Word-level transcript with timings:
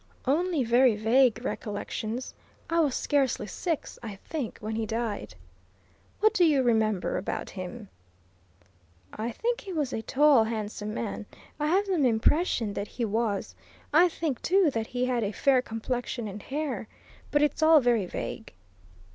"Only 0.25 0.63
very 0.63 0.95
vague 0.95 1.45
recollections. 1.45 2.33
I 2.71 2.79
was 2.79 2.95
scarcely 2.95 3.45
six, 3.45 3.99
I 4.01 4.15
think, 4.15 4.57
when 4.57 4.75
he 4.75 4.87
died." 4.87 5.35
"What 6.21 6.33
do 6.33 6.43
you 6.43 6.63
remember 6.63 7.19
about 7.19 7.51
him?" 7.51 7.87
"I 9.13 9.31
think 9.31 9.61
he 9.61 9.71
was 9.71 9.93
a 9.93 10.01
tall, 10.01 10.45
handsome 10.45 10.95
man 10.95 11.27
I 11.59 11.67
have 11.67 11.85
some 11.85 12.03
impression 12.03 12.73
that 12.73 12.87
he 12.87 13.05
was. 13.05 13.53
I 13.93 14.09
think, 14.09 14.41
too, 14.41 14.71
that 14.71 14.87
he 14.87 15.05
had 15.05 15.23
a 15.23 15.31
fair 15.31 15.61
complexion 15.61 16.27
and 16.27 16.41
hair. 16.41 16.87
But 17.29 17.43
it's 17.43 17.61
all 17.61 17.79
very 17.79 18.07
vague." 18.07 18.55